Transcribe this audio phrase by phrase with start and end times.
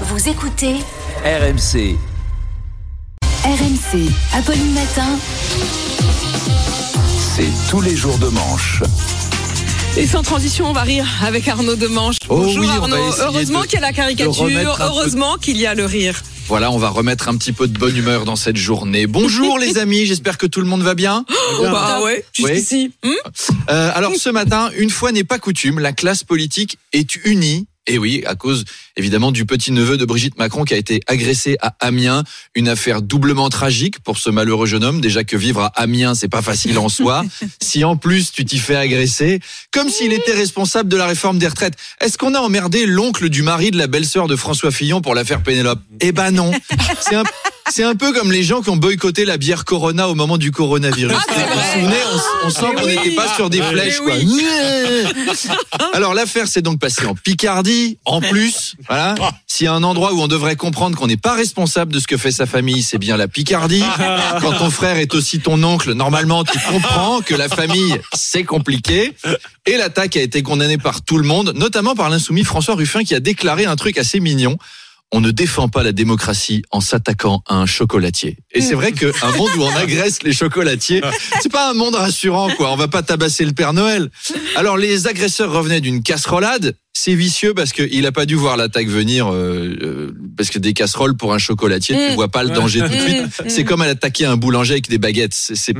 [0.00, 0.74] Vous écoutez
[1.24, 1.96] RMC.
[3.44, 5.18] RMC, Apolline Matin.
[7.36, 8.82] C'est tous les jours de manche.
[9.96, 12.16] Et sans transition, on va rire avec Arnaud Demanche.
[12.28, 12.96] Oh Bonjour oui, Arnaud.
[13.20, 16.20] Heureusement de- qu'il y a la caricature, peu- heureusement qu'il y a le rire.
[16.48, 19.06] Voilà, on va remettre un petit peu de bonne humeur dans cette journée.
[19.06, 21.24] Bonjour les amis, j'espère que tout le monde va bien.
[21.62, 22.92] bah ouais, jusqu'ici.
[23.02, 23.10] Hmm
[23.70, 27.66] Euh, alors ce matin, une fois n'est pas coutume, la classe politique est unie.
[27.86, 28.64] Et oui, à cause
[28.96, 32.24] évidemment du petit-neveu de Brigitte Macron qui a été agressé à Amiens,
[32.54, 35.00] une affaire doublement tragique pour ce malheureux jeune homme.
[35.00, 37.24] Déjà que vivre à Amiens, c'est pas facile en soi.
[37.62, 41.48] si en plus tu t'y fais agresser, comme s'il était responsable de la réforme des
[41.48, 41.74] retraites.
[42.00, 45.42] Est-ce qu'on a emmerdé l'oncle du mari de la belle-sœur de François Fillon pour l'affaire
[45.42, 45.80] Pénélope?
[46.00, 46.52] Eh ben non.
[47.00, 47.24] C'est un
[47.70, 50.50] c'est un peu comme les gens qui ont boycotté la bière Corona au moment du
[50.52, 51.16] coronavirus.
[51.16, 51.34] Ah,
[51.78, 52.96] vous on, on sent qu'on oui.
[52.96, 53.98] n'était pas sur des Mais flèches.
[54.00, 54.14] quoi.
[54.14, 54.44] oui.
[55.92, 57.98] Alors l'affaire s'est donc passée en Picardie.
[58.04, 59.14] En plus, voilà,
[59.46, 62.06] s'il y a un endroit où on devrait comprendre qu'on n'est pas responsable de ce
[62.06, 63.84] que fait sa famille, c'est bien la Picardie.
[64.40, 69.12] Quand ton frère est aussi ton oncle, normalement tu comprends que la famille c'est compliqué.
[69.66, 73.14] Et l'attaque a été condamnée par tout le monde, notamment par l'insoumis François Ruffin qui
[73.14, 74.58] a déclaré un truc assez mignon.
[75.12, 78.36] On ne défend pas la démocratie en s'attaquant à un chocolatier.
[78.52, 81.00] Et c'est vrai qu'un monde où on agresse les chocolatiers,
[81.40, 82.72] c'est pas un monde rassurant, quoi.
[82.72, 84.10] On va pas tabasser le Père Noël.
[84.56, 86.74] Alors, les agresseurs revenaient d'une casserolade.
[86.96, 90.72] C'est vicieux parce qu'il a pas dû voir l'attaque venir, euh, euh, parce que des
[90.72, 92.14] casseroles pour un chocolatier, tu Mm.
[92.14, 93.22] vois pas le danger tout de suite.
[93.26, 95.34] Mm, C'est comme à attaquer un boulanger avec des baguettes.
[95.34, 95.74] C'est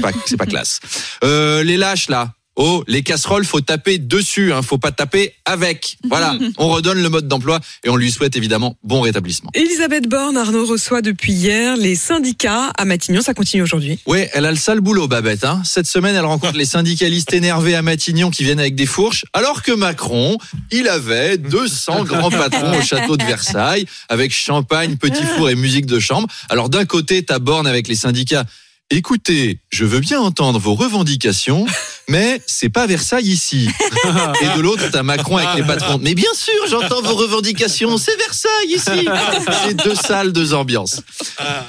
[0.00, 0.80] pas, pas classe.
[1.22, 2.32] Euh, les lâches là.
[2.62, 5.96] Oh, les casseroles, faut taper dessus, hein, faut pas taper avec.
[6.10, 9.50] Voilà, on redonne le mode d'emploi et on lui souhaite évidemment bon rétablissement.
[9.54, 13.22] Elisabeth Borne, Arnaud reçoit depuis hier les syndicats à Matignon.
[13.22, 13.98] Ça continue aujourd'hui.
[14.04, 15.44] Ouais, elle a le sale boulot, Babette.
[15.44, 15.62] Hein.
[15.64, 19.62] Cette semaine, elle rencontre les syndicalistes énervés à Matignon qui viennent avec des fourches, alors
[19.62, 20.36] que Macron,
[20.70, 25.86] il avait 200 grands patrons au château de Versailles, avec champagne, petit four et musique
[25.86, 26.28] de chambre.
[26.50, 28.44] Alors d'un côté, t'as Borne avec les syndicats.
[28.92, 31.64] Écoutez, je veux bien entendre vos revendications,
[32.08, 33.68] mais c'est pas Versailles ici.
[34.42, 36.00] Et de l'autre, t'as Macron avec les patrons.
[36.02, 39.08] Mais bien sûr, j'entends vos revendications, c'est Versailles ici.
[39.64, 41.02] C'est deux salles, deux ambiances.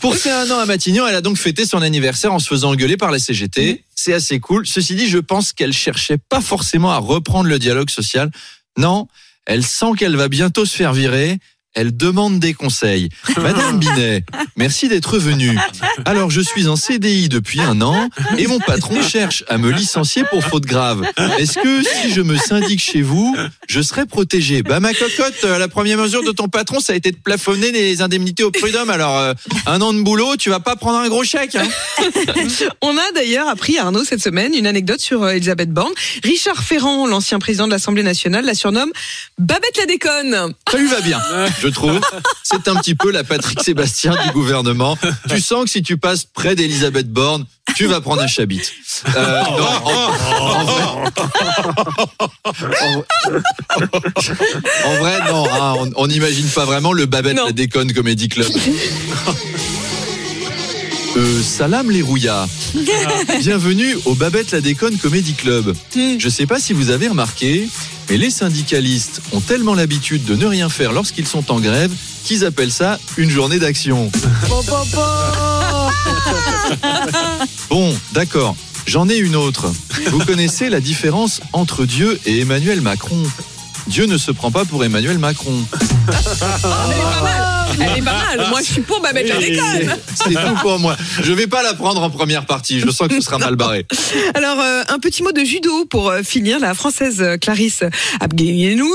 [0.00, 2.70] Pour ses un an à Matignon, elle a donc fêté son anniversaire en se faisant
[2.70, 3.82] engueuler par la CGT.
[3.96, 4.64] C'est assez cool.
[4.64, 8.30] Ceci dit, je pense qu'elle cherchait pas forcément à reprendre le dialogue social.
[8.76, 9.08] Non,
[9.44, 11.38] elle sent qu'elle va bientôt se faire virer.
[11.74, 13.08] Elle demande des conseils.
[13.36, 14.24] Madame Binet,
[14.56, 15.56] merci d'être venue.
[16.04, 20.24] Alors, je suis en CDI depuis un an et mon patron cherche à me licencier
[20.24, 21.04] pour faute grave.
[21.38, 23.36] Est-ce que si je me syndique chez vous,
[23.68, 24.62] je serai protégé?
[24.62, 27.70] Bah, ma cocotte, euh, la première mesure de ton patron, ça a été de plafonner
[27.70, 28.90] les indemnités au prud'homme.
[28.90, 29.34] Alors, euh,
[29.66, 31.54] un an de boulot, tu vas pas prendre un gros chèque.
[31.54, 31.68] Hein
[32.82, 35.92] On a d'ailleurs appris, Arnaud, cette semaine, une anecdote sur euh, Elisabeth Borne.
[36.24, 38.90] Richard Ferrand, l'ancien président de l'Assemblée nationale, la surnomme
[39.38, 40.54] Babette la déconne.
[40.70, 41.20] Ça lui va bien,
[41.60, 42.00] je trouve.
[42.42, 44.96] C'est un petit peu la Patrick Sébastien du gouvernement.
[45.28, 47.46] Tu sens que si tu passes près d'Elisabeth Borne,
[47.76, 48.62] tu vas prendre un chabit.
[49.16, 50.12] Euh, non, en,
[52.44, 53.04] en vrai, en-
[54.88, 55.46] en vrai, non.
[55.50, 57.46] hein, on- n'imagine pas vraiment le Babette Non.
[57.46, 58.46] la déconne comédie club.
[61.16, 62.46] Euh, salam les rouillas.
[63.40, 65.74] Bienvenue au Babette la déconne comédie club.
[65.94, 67.68] Je sais pas si vous avez remarqué,
[68.10, 71.92] mais les syndicalistes ont tellement l'habitude de ne rien faire lorsqu'ils sont en grève
[72.24, 74.10] qu'ils appellent ça une journée d'action.
[77.70, 78.56] Bon, d'accord.
[78.86, 79.70] J'en ai une autre.
[80.10, 83.22] Vous connaissez la différence entre Dieu et Emmanuel Macron?
[83.86, 85.62] Dieu ne se prend pas pour Emmanuel Macron.
[86.64, 87.57] Mal.
[87.80, 88.48] Elle est pas mal.
[88.50, 89.96] Moi, je suis pour Babette la déconne.
[90.14, 90.96] C'est tout pour moi.
[91.22, 92.80] Je vais pas la prendre en première partie.
[92.80, 93.86] Je sens que ce sera mal barré.
[94.34, 96.58] Alors, euh, un petit mot de judo pour euh, finir.
[96.58, 97.84] La française euh, Clarisse
[98.20, 98.92] Abgueyenou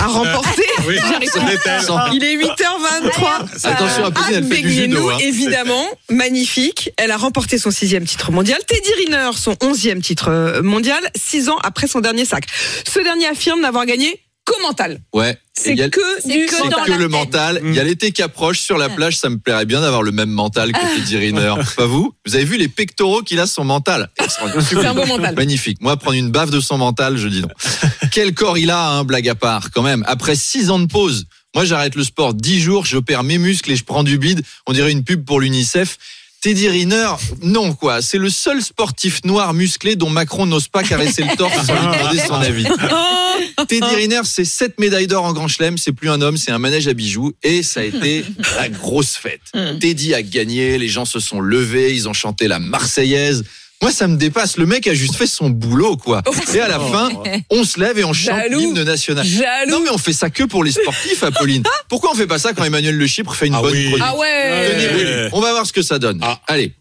[0.00, 0.62] a remporté.
[0.88, 1.30] J'arrive
[1.64, 2.10] pas.
[2.12, 3.66] Il est 8h23.
[3.66, 4.96] Attention, elle fait du judo.
[4.96, 5.18] Abgueyenou, hein.
[5.20, 6.90] évidemment, magnifique.
[6.96, 8.58] Elle a remporté son sixième titre mondial.
[8.66, 12.44] Teddy Riner, son onzième titre mondial, six ans après son dernier sac.
[12.84, 14.20] Ce dernier affirme n'avoir gagné
[14.62, 15.00] mental.
[15.12, 15.38] Ouais.
[15.52, 17.10] C'est que du que C'est dans que la le tête.
[17.10, 17.60] mental.
[17.64, 19.18] Il y a l'été qui approche sur la plage.
[19.18, 21.54] Ça me plairait bien d'avoir le même mental que Teddy Riner.
[21.76, 22.12] Pas vous?
[22.26, 24.10] Vous avez vu les pectoraux qu'il a sur son mental?
[24.60, 25.34] C'est un beau mental.
[25.34, 25.78] Magnifique.
[25.80, 27.48] Moi, prendre une baffe de son mental, je dis non.
[28.12, 30.04] Quel corps il a, hein, blague à part, quand même.
[30.06, 33.72] Après six ans de pause, moi, j'arrête le sport dix jours, je perds mes muscles
[33.72, 34.42] et je prends du bide.
[34.66, 35.98] On dirait une pub pour l'UNICEF.
[36.42, 37.10] Teddy Riner,
[37.42, 38.00] non quoi.
[38.00, 41.98] C'est le seul sportif noir musclé dont Macron n'ose pas caresser le torse sans lui
[41.98, 42.66] demander son avis.
[43.68, 45.78] Teddy Riner, c'est sept médailles d'or en Grand Chelem.
[45.78, 47.32] C'est plus un homme, c'est un manège à bijoux.
[47.42, 48.24] Et ça a été
[48.56, 49.40] la grosse fête.
[49.80, 53.44] Teddy a gagné, les gens se sont levés, ils ont chanté la Marseillaise.
[53.82, 54.58] Moi, ça me dépasse.
[54.58, 56.22] Le mec a juste fait son boulot, quoi.
[56.54, 57.08] Et à la fin,
[57.48, 59.24] on se lève et on chante l'hymne national.
[59.24, 59.70] Jaloux.
[59.70, 61.62] Non, mais on fait ça que pour les sportifs, Apolline.
[61.88, 63.86] Pourquoi on fait pas ça quand Emmanuel Le Chypre fait une Ah bonne oui.
[63.86, 64.88] chronique Ah ouais.
[64.90, 65.28] Tenez.
[65.32, 66.20] On va voir ce que ça donne.
[66.22, 66.38] Ah.
[66.46, 66.74] Allez.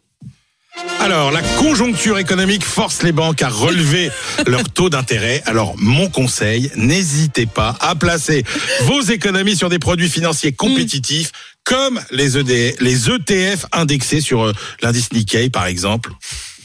[1.00, 4.12] Alors, la conjoncture économique force les banques à relever
[4.46, 5.42] leur taux d'intérêt.
[5.46, 8.44] Alors, mon conseil, n'hésitez pas à placer
[8.82, 11.32] vos économies sur des produits financiers compétitifs,
[11.64, 16.12] comme les, ED, les ETF indexés sur euh, l'indice Nikkei, par exemple.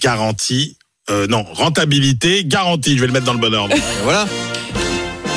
[0.00, 0.76] Garantie,
[1.10, 2.96] euh, non, rentabilité garantie.
[2.96, 3.74] Je vais le mettre dans le bon ordre.
[4.02, 4.26] Voilà.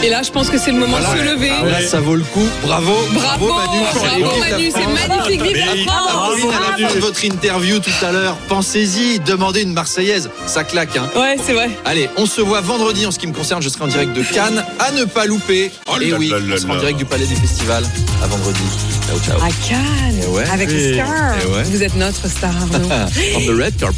[0.03, 1.51] Et là, je pense que c'est le moment de se lever.
[1.51, 2.45] Ah, là, ça vaut le coup.
[2.61, 2.93] Bravo.
[3.13, 3.79] Bravo, Manu.
[4.21, 5.41] bravo Manu, c'est magnifique.
[5.41, 6.09] Vive la Mais- France.
[6.27, 10.29] Apolline, à la fin de votre interview tout à l'heure, pensez-y, demandez une Marseillaise.
[10.45, 11.09] Ça claque, hein.
[11.19, 11.69] Ouais, c'est vrai.
[11.83, 13.61] Allez, on se voit vendredi en ce qui me concerne.
[13.63, 14.63] Je serai en direct de Cannes.
[14.79, 15.71] À ne pas louper.
[15.87, 17.83] Oh Et oui, on sera en direct du Palais du Festival.
[18.23, 18.59] À vendredi.
[19.07, 19.37] Ciao, ciao.
[19.41, 20.43] À Cannes, Eh ouais.
[20.51, 21.07] avec Eh Star.
[21.55, 21.63] ouais.
[21.63, 22.87] Vous êtes notre star, Arnaud.
[23.35, 23.95] On the red carpet.